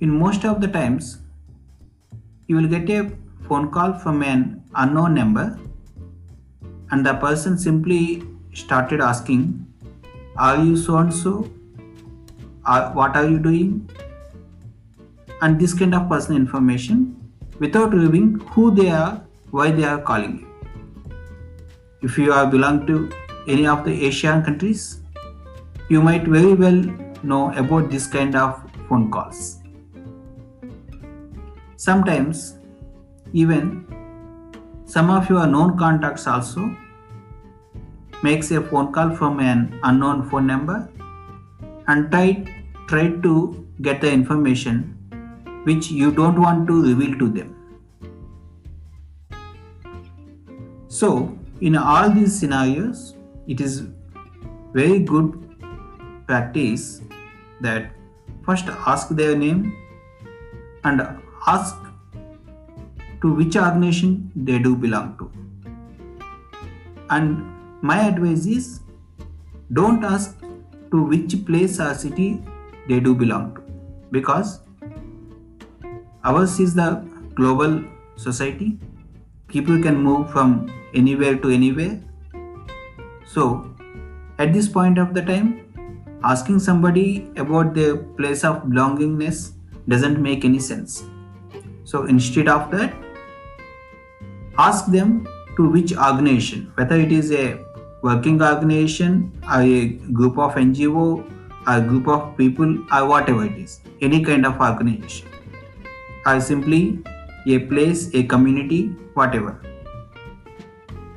in 0.00 0.10
most 0.10 0.44
of 0.44 0.60
the 0.60 0.68
times 0.68 1.18
you 2.46 2.56
will 2.56 2.68
get 2.68 2.90
a 2.90 3.10
phone 3.48 3.70
call 3.70 3.94
from 3.94 4.22
an 4.22 4.62
unknown 4.74 5.14
number 5.14 5.58
and 6.90 7.06
the 7.06 7.14
person 7.14 7.56
simply 7.56 8.22
started 8.52 9.00
asking, 9.00 9.66
Are 10.36 10.62
you 10.62 10.76
so 10.76 10.98
and 10.98 11.12
so? 11.12 11.50
What 12.64 13.16
are 13.16 13.28
you 13.28 13.38
doing? 13.38 13.90
And 15.42 15.60
this 15.60 15.74
kind 15.74 15.94
of 15.94 16.08
personal 16.08 16.40
information 16.40 17.16
without 17.58 17.92
revealing 17.92 18.40
who 18.52 18.74
they 18.74 18.90
are, 18.90 19.22
why 19.50 19.70
they 19.70 19.84
are 19.84 20.00
calling 20.00 20.38
you. 20.40 20.48
If 22.02 22.16
you 22.18 22.32
are 22.32 22.46
belong 22.46 22.86
to 22.86 23.10
any 23.46 23.66
of 23.66 23.84
the 23.84 24.06
Asian 24.06 24.42
countries, 24.42 25.00
you 25.90 26.00
might 26.00 26.24
very 26.24 26.54
well 26.54 26.82
know 27.22 27.52
about 27.52 27.90
this 27.90 28.06
kind 28.06 28.34
of 28.34 28.62
phone 28.88 29.10
calls. 29.10 29.58
Sometimes, 31.76 32.56
even 33.34 33.84
some 34.86 35.10
of 35.10 35.28
your 35.28 35.46
known 35.46 35.76
contacts 35.76 36.26
also 36.26 36.74
makes 38.22 38.50
a 38.50 38.62
phone 38.62 38.92
call 38.92 39.10
from 39.10 39.40
an 39.40 39.78
unknown 39.82 40.28
phone 40.30 40.46
number 40.46 40.88
and 41.86 42.10
try, 42.10 42.44
try 42.88 43.08
to 43.08 43.66
get 43.82 44.00
the 44.00 44.10
information 44.10 44.96
which 45.64 45.90
you 45.90 46.10
don't 46.12 46.40
want 46.40 46.66
to 46.68 46.82
reveal 46.82 47.18
to 47.18 47.28
them. 47.28 47.54
So, 50.88 51.36
in 51.60 51.76
all 51.76 52.10
these 52.10 52.38
scenarios, 52.38 53.16
it 53.46 53.60
is 53.60 53.82
very 54.72 54.98
good 55.00 55.56
practice 56.26 57.00
that 57.60 57.90
first 58.44 58.66
ask 58.86 59.08
their 59.08 59.36
name 59.36 59.76
and 60.84 61.02
ask 61.46 61.76
to 63.22 63.34
which 63.34 63.56
organization 63.56 64.30
they 64.36 64.58
do 64.58 64.76
belong 64.76 65.16
to. 65.18 65.30
And 67.10 67.82
my 67.82 68.06
advice 68.08 68.46
is 68.46 68.80
don't 69.72 70.04
ask 70.04 70.36
to 70.90 71.02
which 71.02 71.44
place 71.46 71.80
or 71.80 71.94
city 71.94 72.42
they 72.88 73.00
do 73.00 73.14
belong 73.14 73.54
to. 73.54 73.62
Because 74.10 74.60
ours 76.24 76.58
is 76.60 76.74
the 76.74 77.04
global 77.34 77.82
society. 78.16 78.78
People 79.48 79.82
can 79.82 79.96
move 80.02 80.30
from 80.30 80.70
anywhere 80.94 81.36
to 81.36 81.50
anywhere. 81.50 82.00
So 83.26 83.74
at 84.38 84.52
this 84.52 84.68
point 84.68 84.98
of 84.98 85.14
the 85.14 85.22
time 85.22 85.60
asking 86.22 86.58
somebody 86.58 87.30
about 87.36 87.74
their 87.74 87.96
place 87.96 88.44
of 88.44 88.62
belongingness 88.62 89.52
doesn't 89.88 90.20
make 90.20 90.44
any 90.44 90.58
sense. 90.58 91.04
So 91.84 92.04
instead 92.04 92.48
of 92.48 92.70
that 92.70 92.94
ask 94.58 94.86
them 94.86 95.26
to 95.56 95.68
which 95.68 95.96
organization 95.96 96.72
whether 96.76 96.96
it 96.96 97.12
is 97.12 97.30
a 97.32 97.58
working 98.04 98.42
organization, 98.42 99.32
a 99.50 99.86
group 100.12 100.38
of 100.38 100.54
NGO, 100.56 101.24
a 101.66 101.80
group 101.80 102.06
of 102.06 102.36
people, 102.36 102.76
or 102.92 103.06
whatever 103.08 103.46
it 103.46 103.52
is, 103.52 103.80
any 104.02 104.22
kind 104.22 104.44
of 104.44 104.60
organization, 104.60 105.28
or 106.26 106.38
simply 106.38 106.98
a 107.46 107.60
place, 107.60 108.10
a 108.14 108.24
community, 108.24 108.88
whatever. 109.14 109.58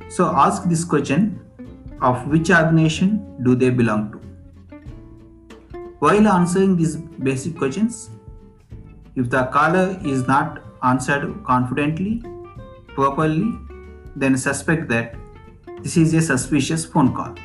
So 0.07 0.27
ask 0.27 0.63
this 0.69 0.85
question 0.85 1.41
of 2.01 2.25
which 2.29 2.49
organization 2.49 3.43
do 3.43 3.53
they 3.53 3.69
belong 3.69 4.11
to. 4.13 4.17
While 5.99 6.27
answering 6.27 6.77
these 6.77 6.95
basic 6.95 7.57
questions, 7.57 8.09
if 9.17 9.29
the 9.29 9.45
caller 9.47 9.99
is 10.05 10.25
not 10.25 10.63
answered 10.83 11.43
confidently, 11.43 12.23
properly, 12.95 13.51
then 14.15 14.37
suspect 14.37 14.87
that 14.87 15.15
this 15.81 15.97
is 15.97 16.13
a 16.13 16.21
suspicious 16.21 16.85
phone 16.85 17.13
call. 17.15 17.35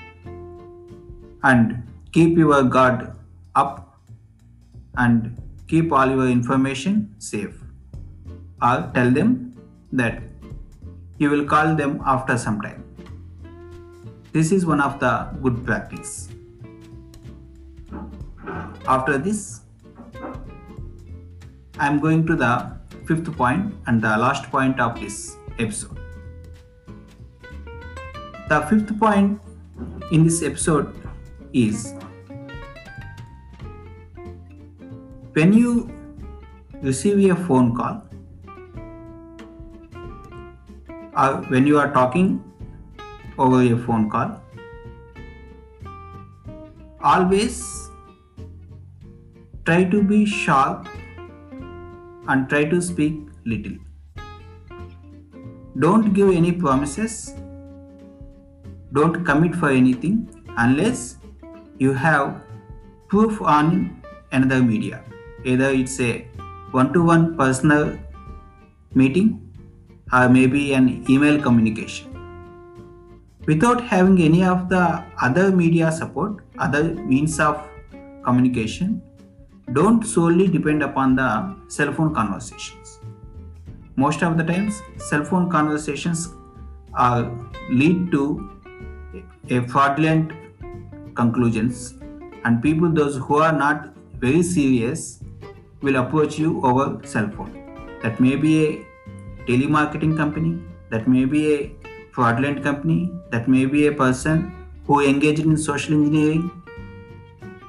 And 1.43 1.83
keep 2.13 2.37
your 2.37 2.63
guard 2.63 3.13
up 3.55 4.01
and 4.97 5.41
keep 5.69 5.93
all 5.93 6.09
your 6.09 6.29
information 6.29 7.15
safe. 7.19 7.59
Or 8.61 8.91
tell 8.95 9.11
them 9.11 9.55
that 9.93 10.23
you 11.19 11.31
will 11.31 11.45
call 11.45 11.75
them 11.75 12.01
after 12.05 12.39
some 12.39 12.61
time. 12.61 12.85
This 14.33 14.51
is 14.51 14.65
one 14.65 14.81
of 14.81 14.99
the 14.99 15.29
good 15.43 15.65
practice. 15.67 16.29
After 18.87 19.19
this, 19.19 19.61
I 21.79 21.87
am 21.87 22.01
going 22.01 22.27
to 22.27 22.37
the 22.37 22.77
fifth 23.07 23.37
point 23.37 23.75
and 23.87 24.01
the 24.01 24.17
last 24.17 24.51
point 24.51 24.81
of 24.81 25.01
this 25.01 25.37
episode. 25.59 26.02
The 28.53 28.61
fifth 28.69 28.99
point 29.01 29.41
in 30.11 30.25
this 30.25 30.43
episode 30.43 30.95
is 31.55 31.95
when 35.33 35.55
you 35.55 35.91
receive 36.83 37.31
a 37.31 37.37
phone 37.47 37.75
call 37.75 38.03
or 41.17 41.31
when 41.55 41.67
you 41.67 41.79
are 41.79 41.91
talking 41.95 42.45
over 43.39 43.63
a 43.63 43.79
phone 43.87 44.11
call, 44.11 44.39
always 47.03 47.89
try 49.65 49.85
to 49.85 50.03
be 50.03 50.27
sharp 50.27 50.89
and 52.29 52.51
try 52.51 52.65
to 52.65 52.83
speak 52.83 53.15
little. 53.47 53.79
Don't 55.79 56.13
give 56.13 56.29
any 56.29 56.53
promises 56.53 57.35
don't 58.93 59.25
commit 59.25 59.55
for 59.55 59.71
anything 59.71 60.29
unless 60.59 61.17
you 61.79 61.93
have 61.93 62.43
proof 63.09 63.41
on 63.41 64.03
another 64.33 64.63
media. 64.63 65.03
Either 65.45 65.71
it's 65.71 65.99
a 66.01 66.27
one 66.71 66.93
to 66.93 67.03
one 67.03 67.37
personal 67.37 67.99
meeting 68.95 69.41
or 70.13 70.29
maybe 70.29 70.75
an 70.75 71.05
email 71.09 71.41
communication. 71.41 72.09
Without 73.47 73.83
having 73.83 74.21
any 74.23 74.45
of 74.45 74.69
the 74.69 75.05
other 75.21 75.51
media 75.51 75.91
support, 75.91 76.45
other 76.59 76.95
means 76.95 77.41
of 77.41 77.69
communication, 78.25 79.03
don't 79.73 80.05
solely 80.05 80.47
depend 80.47 80.83
upon 80.83 81.17
the 81.17 81.57
cell 81.69 81.93
phone 81.93 82.15
conversations. 82.15 83.01
Most 83.97 84.23
of 84.23 84.37
the 84.37 84.45
times, 84.45 84.81
cell 84.97 85.25
phone 85.25 85.51
conversations 85.51 86.29
are 86.95 87.31
lead 87.71 88.11
to 88.13 88.62
a 89.51 89.61
fraudulent 89.69 90.33
conclusions 91.15 91.95
and 92.45 92.63
people 92.63 92.89
those 92.91 93.17
who 93.17 93.39
are 93.39 93.53
not 93.53 93.95
very 94.19 94.43
serious 94.43 95.21
will 95.81 95.97
approach 95.97 96.39
you 96.39 96.65
over 96.65 97.01
cell 97.07 97.29
phone. 97.31 97.53
That 98.03 98.21
may 98.21 98.37
be 98.37 98.67
a 98.67 98.87
telemarketing 99.47 100.17
company, 100.17 100.61
that 100.91 101.09
may 101.09 101.25
be 101.25 101.55
a 101.55 101.77
fraudulent 102.13 102.63
company, 102.63 103.11
that 103.31 103.49
may 103.49 103.67
be 103.67 103.87
a 103.87 103.93
person 103.93 104.55
who 104.87 105.01
engaged 105.01 105.41
in 105.41 105.57
social 105.57 105.95
engineering, 105.95 106.51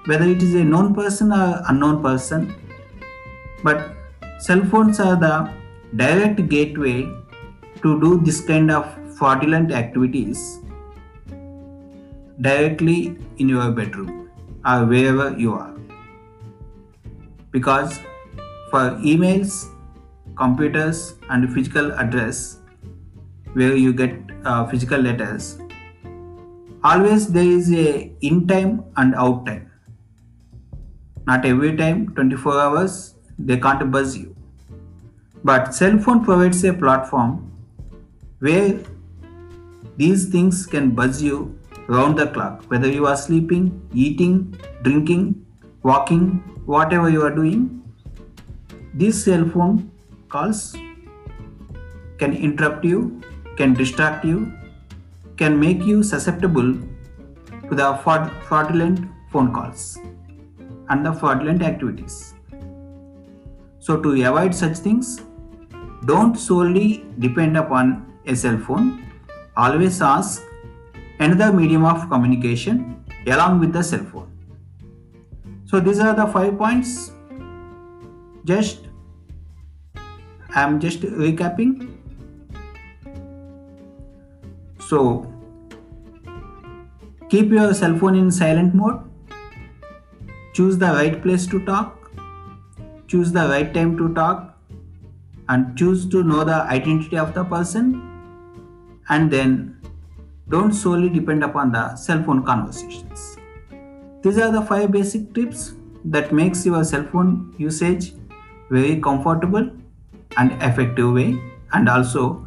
whether 0.05 0.25
it 0.25 0.43
is 0.43 0.53
a 0.53 0.63
known 0.63 0.93
person 0.93 1.31
or 1.31 1.63
unknown 1.69 2.03
person. 2.03 2.55
But 3.63 3.95
cell 4.39 4.63
phones 4.65 4.99
are 4.99 5.15
the 5.15 5.51
direct 5.95 6.49
gateway 6.49 7.03
to 7.81 7.99
do 8.01 8.21
this 8.23 8.41
kind 8.41 8.69
of 8.69 8.85
fraudulent 9.17 9.71
activities 9.71 10.59
directly 12.41 13.17
in 13.37 13.49
your 13.49 13.71
bedroom 13.71 14.29
or 14.65 14.85
wherever 14.85 15.37
you 15.37 15.53
are. 15.53 15.73
Because 17.51 17.99
for 18.69 18.91
emails, 19.11 19.69
computers, 20.35 21.15
and 21.29 21.53
physical 21.53 21.91
address, 21.93 22.59
where 23.53 23.75
you 23.75 23.93
get 23.93 24.15
uh, 24.45 24.65
physical 24.67 24.99
letters, 24.99 25.59
always 26.83 27.27
there 27.27 27.43
is 27.43 27.71
a 27.71 28.11
in 28.21 28.47
time 28.47 28.83
and 28.97 29.13
out 29.15 29.45
time. 29.45 29.71
Not 31.25 31.45
every 31.45 31.77
time, 31.77 32.13
24 32.15 32.59
hours, 32.59 33.15
they 33.39 33.57
can't 33.57 33.89
buzz 33.91 34.17
you. 34.17 34.35
But 35.43 35.73
cell 35.75 35.97
phone 35.97 36.23
provides 36.23 36.63
a 36.63 36.73
platform 36.73 37.51
where 38.39 38.79
these 39.97 40.29
things 40.29 40.65
can 40.65 40.91
buzz 40.91 41.21
you 41.21 41.57
round 41.87 42.17
the 42.17 42.27
clock, 42.27 42.63
whether 42.69 42.87
you 42.87 43.05
are 43.05 43.17
sleeping, 43.17 43.87
eating, 43.93 44.57
drinking, 44.81 45.45
walking, 45.83 46.43
whatever 46.65 47.09
you 47.09 47.21
are 47.23 47.33
doing. 47.35 47.81
These 48.93 49.23
cell 49.23 49.47
phone 49.49 49.91
calls 50.29 50.75
can 52.17 52.33
interrupt 52.33 52.85
you, 52.85 53.21
can 53.57 53.73
distract 53.73 54.23
you, 54.23 54.53
can 55.37 55.59
make 55.59 55.83
you 55.83 56.03
susceptible 56.03 56.73
to 57.69 57.75
the 57.75 57.99
fraudulent 58.47 59.09
phone 59.31 59.53
calls 59.53 59.97
and 60.89 61.05
the 61.05 61.13
fraudulent 61.13 61.61
activities. 61.63 62.33
So, 63.79 63.99
to 64.01 64.09
avoid 64.23 64.55
such 64.55 64.77
things, 64.77 65.21
don't 66.05 66.35
solely 66.37 67.05
depend 67.19 67.57
upon 67.57 68.13
a 68.25 68.35
cell 68.35 68.57
phone. 68.57 69.05
Always 69.57 70.01
ask 70.01 70.43
another 71.23 71.51
medium 71.53 71.85
of 71.85 72.09
communication 72.09 73.03
along 73.27 73.59
with 73.59 73.73
the 73.73 73.81
cell 73.81 74.05
phone. 74.11 74.29
So 75.65 75.79
these 75.79 75.99
are 75.99 76.13
the 76.13 76.27
five 76.27 76.57
points. 76.57 77.11
Just 78.45 78.87
I 80.55 80.61
am 80.61 80.79
just 80.79 81.01
recapping. 81.01 81.89
So 84.87 85.01
keep 87.29 87.49
your 87.49 87.73
cell 87.73 87.97
phone 87.97 88.15
in 88.15 88.29
silent 88.29 88.75
mode. 88.75 88.99
Choose 90.53 90.77
the 90.77 90.87
right 90.87 91.21
place 91.21 91.47
to 91.47 91.65
talk. 91.65 92.11
Choose 93.07 93.31
the 93.31 93.47
right 93.47 93.73
time 93.73 93.97
to 93.97 94.13
talk 94.13 94.57
and 95.49 95.77
choose 95.77 96.07
to 96.09 96.23
know 96.23 96.43
the 96.43 96.61
identity 96.75 97.17
of 97.17 97.33
the 97.33 97.43
person 97.43 98.09
and 99.09 99.31
then 99.31 99.82
don't 100.49 100.73
solely 100.73 101.09
depend 101.09 101.43
upon 101.43 101.71
the 101.71 101.95
cell 101.95 102.23
phone 102.23 102.43
conversations. 102.43 103.37
These 104.21 104.37
are 104.37 104.51
the 104.51 104.61
five 104.61 104.91
basic 104.91 105.33
tips 105.33 105.73
that 106.05 106.33
makes 106.33 106.65
your 106.65 106.83
cell 106.83 107.03
phone 107.03 107.53
usage 107.57 108.13
very 108.69 108.99
comfortable 108.99 109.69
and 110.37 110.51
effective 110.63 111.13
way 111.13 111.41
and 111.73 111.89
also 111.89 112.45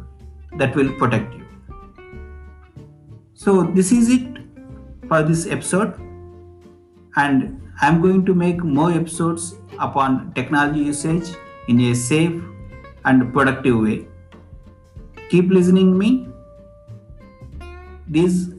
that 0.57 0.75
will 0.75 0.91
protect 0.93 1.33
you. 1.33 1.45
So 3.33 3.63
this 3.63 3.91
is 3.91 4.09
it 4.09 4.37
for 5.07 5.23
this 5.23 5.47
episode 5.47 5.93
and 7.15 7.61
I'm 7.81 8.01
going 8.01 8.25
to 8.25 8.33
make 8.33 8.63
more 8.63 8.91
episodes 8.91 9.55
upon 9.79 10.33
technology 10.33 10.79
usage 10.79 11.35
in 11.67 11.79
a 11.81 11.93
safe 11.93 12.41
and 13.05 13.31
productive 13.33 13.79
way. 13.79 14.07
Keep 15.29 15.51
listening 15.51 15.97
me 15.97 16.27
these 18.09 18.49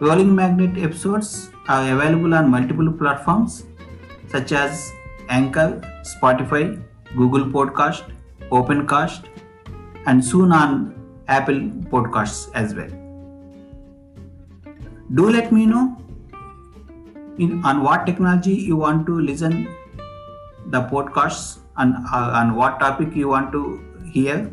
rolling 0.00 0.34
magnet 0.34 0.76
episodes 0.82 1.50
are 1.68 1.92
available 1.92 2.34
on 2.34 2.50
multiple 2.50 2.92
platforms 2.92 3.64
such 4.28 4.52
as 4.52 4.92
Anchor, 5.28 5.80
Spotify, 6.02 6.82
Google 7.16 7.44
Podcast, 7.46 8.04
Opencast, 8.50 9.24
and 10.06 10.24
soon 10.24 10.52
on 10.52 10.94
Apple 11.28 11.60
Podcasts 11.90 12.50
as 12.54 12.74
well. 12.74 12.90
Do 15.14 15.30
let 15.30 15.52
me 15.52 15.66
know 15.66 15.96
in, 17.38 17.64
on 17.64 17.82
what 17.82 18.06
technology 18.06 18.54
you 18.54 18.76
want 18.76 19.06
to 19.06 19.20
listen 19.20 19.68
the 20.66 20.82
podcasts 20.82 21.58
and 21.76 21.94
uh, 22.12 22.30
on 22.34 22.56
what 22.56 22.80
topic 22.80 23.14
you 23.14 23.28
want 23.28 23.52
to 23.52 23.80
hear. 24.12 24.52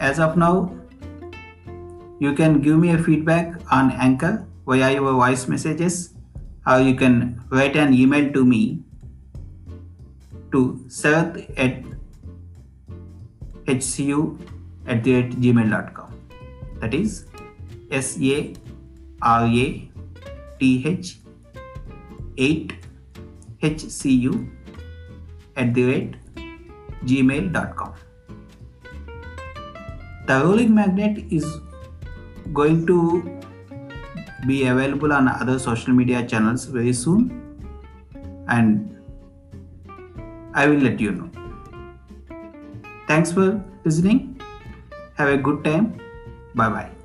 As 0.00 0.20
of 0.20 0.36
now, 0.36 0.77
you 2.18 2.34
can 2.34 2.60
give 2.60 2.78
me 2.78 2.90
a 2.90 2.98
feedback 2.98 3.54
on 3.70 3.92
Anchor 3.92 4.46
via 4.66 4.92
your 4.92 5.12
voice 5.12 5.48
messages 5.48 6.14
or 6.66 6.80
you 6.80 6.94
can 6.94 7.40
write 7.50 7.76
an 7.76 7.94
email 7.94 8.32
to 8.32 8.44
me 8.44 8.82
to 10.52 10.80
sarath 10.88 11.38
at 11.56 11.84
hcu 13.66 14.38
at 14.86 15.04
the 15.04 15.14
rate 15.14 15.40
gmail.com. 15.40 16.12
That 16.80 16.94
is 16.94 17.26
S 17.90 18.18
A 18.20 18.54
R 19.22 19.46
A 19.46 19.90
T 20.58 20.82
H 20.86 21.18
8 22.36 22.72
HCU 23.62 24.48
at 25.56 25.74
the 25.74 25.84
rate 25.84 26.14
gmail.com. 27.04 27.94
The 30.26 30.34
rolling 30.44 30.74
magnet 30.74 31.24
is 31.30 31.44
going 32.52 32.86
to 32.86 33.40
be 34.46 34.66
available 34.66 35.12
on 35.12 35.28
other 35.28 35.58
social 35.58 35.92
media 35.92 36.26
channels 36.26 36.64
very 36.64 36.92
soon 36.92 37.48
and 38.48 38.94
I 40.54 40.66
will 40.66 40.78
let 40.78 41.00
you 41.00 41.12
know. 41.12 41.30
Thanks 43.06 43.32
for 43.32 43.62
listening. 43.84 44.40
Have 45.14 45.28
a 45.28 45.36
good 45.36 45.64
time. 45.64 46.00
Bye 46.54 46.68
bye. 46.68 46.97